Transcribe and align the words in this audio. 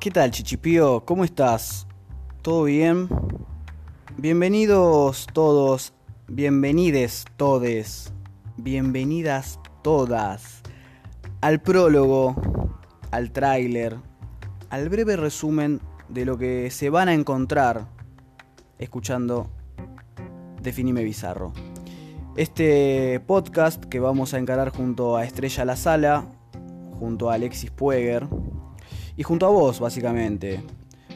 ¿Qué 0.00 0.10
tal, 0.10 0.30
Chichipío? 0.30 1.04
¿Cómo 1.04 1.24
estás? 1.24 1.86
¿Todo 2.40 2.64
bien? 2.64 3.06
Bienvenidos 4.16 5.26
todos, 5.34 5.92
bienvenides 6.26 7.26
todes, 7.36 8.10
bienvenidas 8.56 9.60
todas 9.82 10.62
al 11.42 11.60
prólogo, 11.60 12.34
al 13.10 13.30
tráiler, 13.30 13.98
al 14.70 14.88
breve 14.88 15.16
resumen 15.16 15.82
de 16.08 16.24
lo 16.24 16.38
que 16.38 16.70
se 16.70 16.88
van 16.88 17.10
a 17.10 17.12
encontrar 17.12 17.86
escuchando 18.78 19.50
Definime 20.62 21.04
Bizarro. 21.04 21.52
Este 22.36 23.20
podcast 23.26 23.84
que 23.84 24.00
vamos 24.00 24.32
a 24.32 24.38
encarar 24.38 24.70
junto 24.70 25.18
a 25.18 25.26
Estrella 25.26 25.66
La 25.66 25.76
Sala, 25.76 26.24
junto 26.98 27.28
a 27.28 27.34
Alexis 27.34 27.70
Pueger 27.70 28.26
y 29.20 29.22
junto 29.22 29.44
a 29.44 29.50
vos, 29.50 29.80
básicamente. 29.80 30.62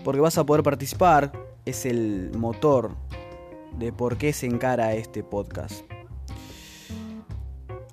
Porque 0.04 0.20
vas 0.20 0.36
a 0.36 0.44
poder 0.44 0.62
participar, 0.62 1.32
es 1.64 1.86
el 1.86 2.32
motor 2.36 2.90
de 3.78 3.94
por 3.94 4.18
qué 4.18 4.34
se 4.34 4.44
encara 4.44 4.92
este 4.92 5.24
podcast. 5.24 5.86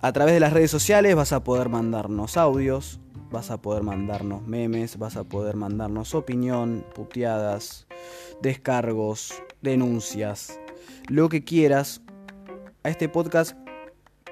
A 0.01 0.11
través 0.11 0.33
de 0.33 0.41
las 0.41 0.51
redes 0.51 0.69
sociales 0.69 1.15
vas 1.15 1.31
a 1.31 1.45
poder 1.45 1.69
mandarnos 1.69 2.35
audios, 2.35 2.99
vas 3.31 3.51
a 3.51 3.61
poder 3.61 3.83
mandarnos 3.83 4.45
memes, 4.45 4.97
vas 4.97 5.15
a 5.15 5.23
poder 5.23 5.55
mandarnos 5.55 6.13
opinión, 6.13 6.83
puteadas, 6.93 7.87
descargos, 8.41 9.41
denuncias, 9.61 10.59
lo 11.07 11.29
que 11.29 11.45
quieras 11.45 12.01
a 12.83 12.89
este 12.89 13.07
podcast 13.07 13.55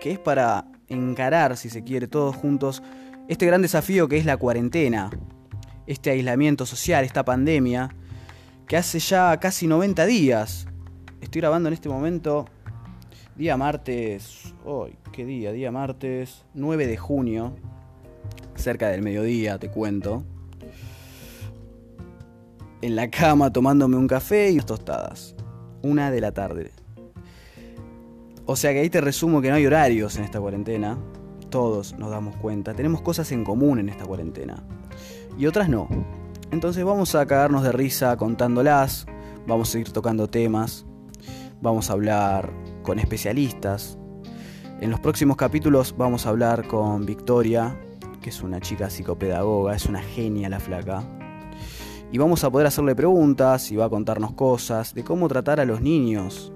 que 0.02 0.12
es 0.12 0.20
para 0.20 0.66
encarar, 0.90 1.56
si 1.56 1.70
se 1.70 1.86
quiere, 1.86 2.10
todos 2.10 2.36
juntos 2.36 2.84
este 3.30 3.46
gran 3.46 3.62
desafío 3.62 4.10
que 4.10 4.18
es 4.18 4.26
la 4.26 4.36
cuarentena, 4.36 5.12
este 5.90 6.12
aislamiento 6.12 6.68
social, 6.68 7.04
esta 7.04 7.26
pandemia, 7.26 7.90
que 8.68 8.78
hace 8.78 9.00
ya 9.00 9.40
casi 9.40 9.66
90 9.66 10.06
días. 10.06 10.68
Estoy 11.20 11.42
grabando 11.42 11.68
en 11.68 11.74
este 11.74 11.90
momento, 11.90 12.46
día 13.36 13.58
martes, 13.58 14.54
hoy, 14.64 14.96
¿qué 15.12 15.26
día? 15.26 15.52
Día 15.52 15.72
martes 15.72 16.46
9 16.54 16.86
de 16.86 16.96
junio, 16.96 17.56
cerca 18.54 18.90
del 18.90 19.02
mediodía, 19.02 19.58
te 19.58 19.72
cuento. 19.72 20.24
En 22.84 22.96
la 22.96 23.10
cama 23.10 23.52
tomándome 23.52 23.98
un 23.98 24.08
café 24.08 24.52
y 24.52 24.54
unas 24.54 24.68
tostadas. 24.68 25.36
Una 25.82 26.12
de 26.12 26.22
la 26.22 26.32
tarde. 26.32 26.72
O 28.46 28.56
sea 28.56 28.74
que 28.74 28.82
ahí 28.82 28.92
te 28.92 29.02
resumo 29.02 29.42
que 29.42 29.50
no 29.50 29.56
hay 29.56 29.66
horarios 29.66 30.18
en 30.18 30.24
esta 30.24 30.40
cuarentena. 30.40 31.00
Todos 31.50 31.98
nos 31.98 32.12
damos 32.12 32.36
cuenta. 32.36 32.76
Tenemos 32.76 33.02
cosas 33.02 33.32
en 33.32 33.44
común 33.44 33.80
en 33.80 33.90
esta 33.90 34.06
cuarentena. 34.06 34.64
Y 35.38 35.46
otras 35.46 35.70
no. 35.70 35.88
Entonces 36.52 36.84
vamos 36.84 37.16
a 37.16 37.26
cagarnos 37.26 37.64
de 37.64 37.72
risa 37.72 38.16
contándolas. 38.18 39.06
Vamos 39.48 39.70
a 39.70 39.72
seguir 39.74 39.92
tocando 39.92 40.30
temas. 40.30 40.86
Vamos 41.62 41.90
a 41.90 41.94
hablar 41.94 42.52
con 42.84 43.00
especialistas. 43.00 43.98
En 44.82 44.92
los 44.92 45.00
próximos 45.00 45.36
capítulos 45.36 45.94
vamos 45.98 46.26
a 46.26 46.30
hablar 46.30 46.68
con 46.68 47.06
Victoria, 47.06 47.78
que 48.22 48.30
es 48.30 48.42
una 48.42 48.62
chica 48.62 48.90
psicopedagoga, 48.90 49.76
es 49.76 49.86
una 49.86 50.02
genia 50.02 50.50
la 50.50 50.60
flaca. 50.60 51.04
Y 52.12 52.18
vamos 52.18 52.44
a 52.44 52.50
poder 52.50 52.68
hacerle 52.68 52.96
preguntas 52.96 53.72
y 53.72 53.76
va 53.76 53.86
a 53.86 53.90
contarnos 53.90 54.34
cosas 54.34 54.94
de 54.96 55.04
cómo 55.04 55.28
tratar 55.28 55.60
a 55.60 55.66
los 55.66 55.82
niños 55.82 56.52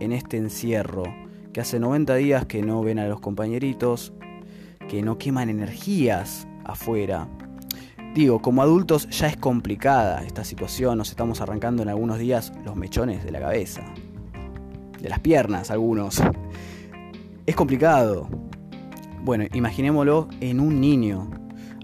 en 0.00 0.12
este 0.12 0.36
encierro, 0.36 1.02
que 1.52 1.60
hace 1.60 1.80
90 1.80 2.14
días 2.16 2.46
que 2.46 2.62
no 2.62 2.82
ven 2.82 2.98
a 2.98 3.08
los 3.08 3.20
compañeritos, 3.20 4.12
que 4.88 5.02
no 5.02 5.18
queman 5.18 5.48
energías 5.48 6.46
afuera. 6.64 7.28
Digo, 8.14 8.40
como 8.40 8.62
adultos 8.62 9.08
ya 9.10 9.28
es 9.28 9.36
complicada 9.36 10.24
esta 10.24 10.44
situación, 10.44 10.98
nos 10.98 11.10
estamos 11.10 11.40
arrancando 11.40 11.82
en 11.82 11.88
algunos 11.88 12.18
días 12.18 12.52
los 12.64 12.74
mechones 12.74 13.24
de 13.24 13.30
la 13.30 13.40
cabeza, 13.40 13.82
de 15.00 15.08
las 15.08 15.20
piernas 15.20 15.70
algunos. 15.70 16.22
Es 17.46 17.54
complicado. 17.54 18.28
Bueno, 19.22 19.44
imaginémoslo 19.52 20.28
en 20.40 20.60
un 20.60 20.80
niño. 20.80 21.30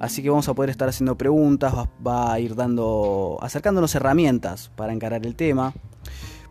Así 0.01 0.23
que 0.23 0.31
vamos 0.31 0.49
a 0.49 0.55
poder 0.55 0.71
estar 0.71 0.89
haciendo 0.89 1.17
preguntas, 1.17 1.73
va 2.07 2.33
a 2.33 2.41
ir 2.41 2.55
dando, 2.55 3.39
acercándonos 3.41 3.95
herramientas 3.95 4.71
para 4.77 4.93
encarar 4.93 5.25
el 5.25 5.37
tema 5.37 5.73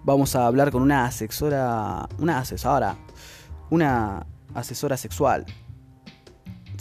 vamos 0.03 0.35
a 0.35 0.45
hablar 0.45 0.71
con 0.71 0.81
una 0.81 1.05
asesora, 1.05 2.07
una 2.19 2.39
asesora, 2.39 2.95
una 3.69 4.25
asesora 4.53 4.97
sexual. 4.97 5.45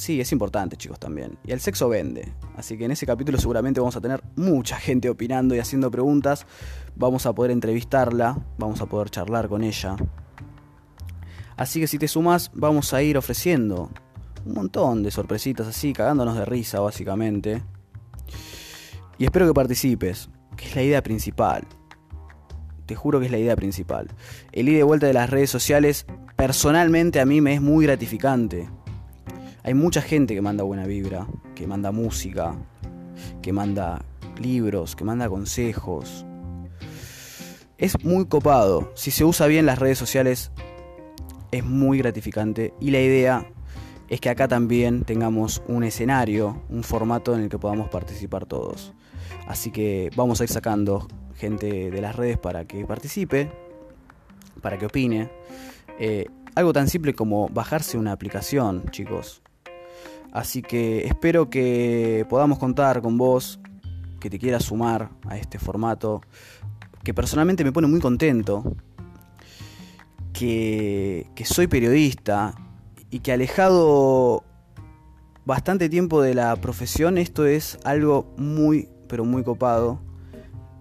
Sí, 0.02 0.20
es 0.20 0.32
importante, 0.32 0.76
chicos, 0.76 0.98
también. 0.98 1.38
Y 1.44 1.52
el 1.52 1.60
sexo 1.60 1.88
vende. 1.88 2.32
Así 2.56 2.76
que 2.76 2.86
en 2.86 2.90
ese 2.90 3.06
capítulo 3.06 3.38
seguramente 3.38 3.78
vamos 3.78 3.94
a 3.94 4.00
tener 4.00 4.20
mucha 4.34 4.76
gente 4.76 5.08
opinando 5.08 5.54
y 5.54 5.60
haciendo 5.60 5.92
preguntas. 5.92 6.44
Vamos 6.96 7.24
a 7.24 7.32
poder 7.32 7.52
entrevistarla, 7.52 8.36
vamos 8.58 8.80
a 8.80 8.86
poder 8.86 9.10
charlar 9.10 9.48
con 9.48 9.62
ella. 9.62 9.94
Así 11.56 11.78
que 11.78 11.86
si 11.86 12.00
te 12.00 12.08
sumas, 12.08 12.50
vamos 12.52 12.92
a 12.92 13.00
ir 13.00 13.16
ofreciendo 13.16 13.90
un 14.44 14.54
montón 14.54 15.04
de 15.04 15.12
sorpresitas 15.12 15.68
así, 15.68 15.92
cagándonos 15.92 16.36
de 16.36 16.46
risa, 16.46 16.80
básicamente. 16.80 17.62
Y 19.18 19.24
espero 19.24 19.46
que 19.46 19.54
participes, 19.54 20.30
que 20.56 20.64
es 20.64 20.74
la 20.74 20.82
idea 20.82 21.02
principal. 21.04 21.64
Te 22.86 22.96
juro 22.96 23.20
que 23.20 23.26
es 23.26 23.30
la 23.30 23.38
idea 23.38 23.54
principal. 23.54 24.08
El 24.50 24.68
ida 24.68 24.80
y 24.80 24.82
vuelta 24.82 25.06
de 25.06 25.12
las 25.12 25.30
redes 25.30 25.50
sociales, 25.50 26.06
personalmente 26.34 27.20
a 27.20 27.24
mí 27.24 27.40
me 27.40 27.54
es 27.54 27.60
muy 27.60 27.86
gratificante. 27.86 28.68
Hay 29.64 29.74
mucha 29.74 30.02
gente 30.02 30.34
que 30.34 30.42
manda 30.42 30.64
buena 30.64 30.86
vibra, 30.86 31.28
que 31.54 31.68
manda 31.68 31.92
música, 31.92 32.56
que 33.42 33.52
manda 33.52 34.04
libros, 34.40 34.96
que 34.96 35.04
manda 35.04 35.28
consejos. 35.28 36.26
Es 37.78 38.04
muy 38.04 38.26
copado. 38.26 38.90
Si 38.94 39.12
se 39.12 39.24
usa 39.24 39.46
bien 39.46 39.66
las 39.66 39.78
redes 39.78 39.98
sociales, 39.98 40.50
es 41.52 41.64
muy 41.64 41.98
gratificante. 41.98 42.74
Y 42.80 42.90
la 42.90 43.00
idea 43.00 43.46
es 44.08 44.20
que 44.20 44.30
acá 44.30 44.48
también 44.48 45.04
tengamos 45.04 45.62
un 45.68 45.84
escenario, 45.84 46.64
un 46.68 46.82
formato 46.82 47.34
en 47.34 47.42
el 47.42 47.48
que 47.48 47.58
podamos 47.58 47.88
participar 47.88 48.46
todos. 48.46 48.92
Así 49.46 49.70
que 49.70 50.10
vamos 50.16 50.40
a 50.40 50.44
ir 50.44 50.50
sacando 50.50 51.06
gente 51.36 51.90
de 51.90 52.00
las 52.00 52.16
redes 52.16 52.36
para 52.36 52.64
que 52.64 52.84
participe, 52.84 53.52
para 54.60 54.76
que 54.76 54.86
opine. 54.86 55.30
Eh, 56.00 56.26
algo 56.56 56.72
tan 56.72 56.88
simple 56.88 57.14
como 57.14 57.48
bajarse 57.48 57.96
una 57.96 58.12
aplicación, 58.12 58.84
chicos. 58.90 59.42
Así 60.32 60.62
que 60.62 61.06
espero 61.06 61.50
que 61.50 62.26
podamos 62.28 62.58
contar 62.58 63.02
con 63.02 63.18
vos, 63.18 63.60
que 64.18 64.30
te 64.30 64.38
quieras 64.38 64.64
sumar 64.64 65.10
a 65.28 65.36
este 65.36 65.58
formato, 65.58 66.22
que 67.04 67.12
personalmente 67.12 67.64
me 67.64 67.72
pone 67.72 67.86
muy 67.86 68.00
contento, 68.00 68.76
que, 70.32 71.26
que 71.34 71.44
soy 71.44 71.66
periodista 71.66 72.54
y 73.10 73.18
que 73.20 73.32
alejado 73.32 74.44
bastante 75.44 75.88
tiempo 75.88 76.22
de 76.22 76.34
la 76.34 76.56
profesión, 76.56 77.18
esto 77.18 77.44
es 77.44 77.78
algo 77.84 78.32
muy, 78.38 78.88
pero 79.08 79.24
muy 79.24 79.42
copado 79.42 80.00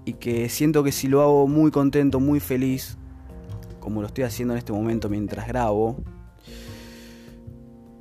y 0.06 0.14
que 0.14 0.50
siento 0.50 0.84
que 0.84 0.92
si 0.92 1.08
lo 1.08 1.22
hago 1.22 1.48
muy 1.48 1.72
contento, 1.72 2.20
muy 2.20 2.40
feliz, 2.40 2.98
como 3.80 4.02
lo 4.02 4.08
estoy 4.08 4.24
haciendo 4.24 4.54
en 4.54 4.60
este 4.60 4.72
momento 4.72 5.10
mientras 5.10 5.48
grabo, 5.48 5.98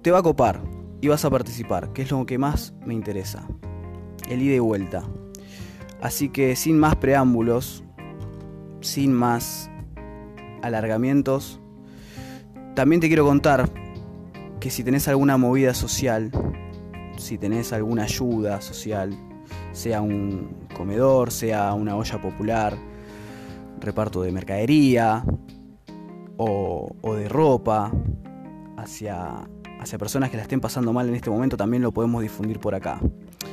te 0.03 0.11
va 0.11 0.19
a 0.19 0.23
copar 0.23 0.61
y 1.01 1.09
vas 1.09 1.25
a 1.25 1.31
participar, 1.31 1.93
que 1.93 2.03
es 2.03 2.11
lo 2.11 2.25
que 2.27 2.39
más 2.39 2.75
me 2.85 2.95
interesa, 2.95 3.47
el 4.29 4.43
ida 4.43 4.57
y 4.57 4.59
vuelta. 4.59 5.05
Así 6.01 6.29
que 6.29 6.57
sin 6.57 6.79
más 6.79 6.97
preámbulos, 6.97 7.85
sin 8.81 9.13
más 9.13 9.71
alargamientos, 10.63 11.61
también 12.75 13.01
te 13.01 13.09
quiero 13.09 13.25
contar 13.25 13.69
que 14.61 14.71
si 14.71 14.85
tenés 14.85 15.09
alguna 15.09 15.37
movida 15.37 15.75
social, 15.75 16.31
si 17.17 17.39
tenés 17.39 17.73
alguna 17.73 18.05
ayuda 18.05 18.61
social, 18.61 19.17
sea 19.73 20.01
un 20.01 20.67
comedor, 20.77 21.31
sea 21.31 21.75
una 21.75 21.97
olla 21.97 22.21
popular, 22.21 22.77
reparto 23.81 24.23
de 24.23 24.33
mercadería 24.33 25.25
o, 26.37 26.95
de 27.17 27.29
ropa 27.29 27.93
hacia, 28.77 29.49
hacia 29.81 29.99
personas 29.99 30.31
que 30.31 30.37
la 30.37 30.43
estén 30.43 30.61
pasando 30.61 30.93
mal 30.93 31.09
en 31.09 31.15
este 31.15 31.31
momento, 31.31 31.57
también 31.57 31.83
lo 31.83 31.93
podemos 31.93 32.23
difundir 32.23 32.61
por 32.61 32.75
acá. 32.75 33.01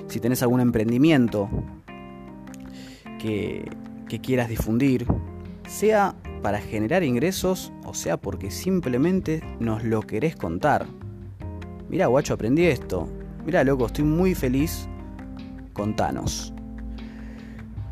Si 0.08 0.20
tenés 0.20 0.42
algún 0.44 0.60
emprendimiento 0.60 1.50
que, 3.20 3.70
que 4.08 4.20
quieras 4.20 4.50
difundir, 4.50 5.08
sea 5.68 6.16
para 6.42 6.60
generar 6.60 7.04
ingresos 7.04 7.74
o 7.86 7.94
sea 7.94 8.18
porque 8.18 8.52
simplemente 8.52 9.42
nos 9.60 9.84
lo 9.84 10.02
querés 10.02 10.36
contar. 10.36 10.86
Mira, 11.90 12.08
guacho, 12.08 12.34
aprendí 12.34 12.66
esto. 12.66 13.08
Mira, 13.46 13.64
loco, 13.64 13.86
estoy 13.86 14.04
muy 14.04 14.36
feliz 14.36 14.88
contanos. 15.74 16.54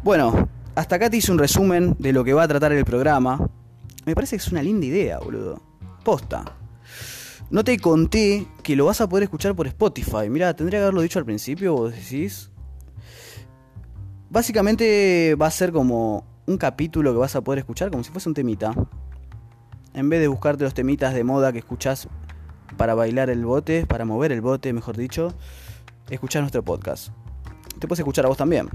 Bueno, 0.04 0.50
hasta 0.76 0.98
acá 0.98 1.10
te 1.10 1.18
hice 1.18 1.32
un 1.32 1.40
resumen 1.40 1.96
de 1.98 2.12
lo 2.12 2.24
que 2.24 2.34
va 2.34 2.44
a 2.44 2.48
tratar 2.48 2.74
el 2.74 2.84
programa. 2.84 3.50
Me 4.06 4.14
parece 4.14 4.36
que 4.36 4.42
es 4.42 4.52
una 4.52 4.62
linda 4.62 4.86
idea, 4.86 5.20
boludo. 5.20 5.62
Posta. 6.04 6.44
No 7.50 7.64
te 7.64 7.78
conté 7.78 8.48
que 8.64 8.76
lo 8.76 8.86
vas 8.86 9.02
a 9.02 9.08
poder 9.08 9.24
escuchar 9.24 9.56
por 9.56 9.68
Spotify. 9.68 10.30
Mira, 10.30 10.56
tendría 10.56 10.80
que 10.80 10.84
haberlo 10.84 11.02
dicho 11.02 11.20
al 11.20 11.26
principio, 11.26 11.74
vos 11.74 11.94
decís. 11.94 12.50
básicamente 14.30 15.36
va 15.36 15.48
a 15.48 15.52
ser 15.52 15.72
como 15.72 16.26
un 16.48 16.58
capítulo 16.58 17.12
que 17.12 17.20
vas 17.20 17.36
a 17.36 17.42
poder 17.42 17.60
escuchar 17.60 17.92
como 17.92 18.04
si 18.04 18.12
fuese 18.12 18.30
un 18.30 18.36
temita. 18.36 18.74
En 19.94 20.10
vez 20.10 20.20
de 20.20 20.28
buscarte 20.28 20.64
los 20.64 20.74
temitas 20.74 21.14
de 21.14 21.24
moda 21.24 21.54
que 21.54 21.60
escuchás 21.60 22.08
para 22.78 22.96
bailar 22.96 23.30
el 23.30 23.46
bote, 23.46 23.86
para 23.86 24.06
mover 24.06 24.32
el 24.32 24.42
bote, 24.42 24.74
mejor 24.74 24.98
dicho, 24.98 25.34
escuchar 26.10 26.42
nuestro 26.42 26.64
podcast. 26.64 27.10
Te 27.80 27.88
puedes 27.88 28.00
escuchar 28.00 28.26
a 28.26 28.28
vos 28.28 28.38
también. 28.38 28.70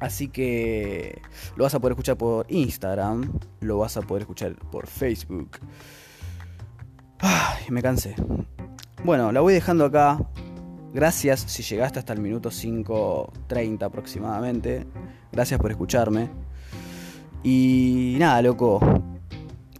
Así 0.00 0.28
que 0.28 1.22
lo 1.56 1.64
vas 1.64 1.74
a 1.74 1.80
poder 1.80 1.92
escuchar 1.92 2.16
por 2.16 2.46
Instagram, 2.50 3.32
lo 3.60 3.78
vas 3.78 3.96
a 3.96 4.02
poder 4.02 4.22
escuchar 4.22 4.54
por 4.54 4.86
Facebook. 4.86 5.58
Me 7.70 7.82
cansé. 7.82 8.14
Bueno, 9.04 9.32
la 9.32 9.40
voy 9.40 9.54
dejando 9.54 9.84
acá. 9.84 10.18
Gracias 10.92 11.40
si 11.40 11.62
llegaste 11.62 11.98
hasta 11.98 12.12
el 12.12 12.20
minuto 12.20 12.50
5.30 12.50 13.82
aproximadamente. 13.82 14.86
Gracias 15.32 15.60
por 15.60 15.70
escucharme. 15.70 16.30
Y 17.42 18.16
nada, 18.18 18.40
loco. 18.42 18.80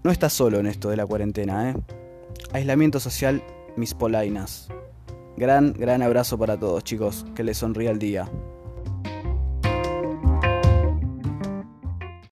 No 0.03 0.11
estás 0.11 0.33
solo 0.33 0.59
en 0.59 0.67
esto 0.67 0.91
de 0.91 0.97
la 0.97 1.07
cuarentena, 1.07 1.71
¿eh? 1.71 1.75
Aislamiento 2.53 3.01
social, 3.01 3.43
mis 3.77 3.95
polainas. 3.95 4.69
Gran, 5.37 5.73
gran 5.73 6.03
abrazo 6.03 6.37
para 6.37 6.59
todos, 6.59 6.85
chicos. 6.85 7.25
Que 7.35 7.45
les 7.45 7.59
sonría 7.59 7.91
el 7.91 7.99
día. 7.99 8.29